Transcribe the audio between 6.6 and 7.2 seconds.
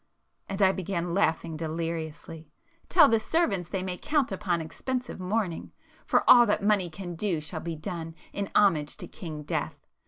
money can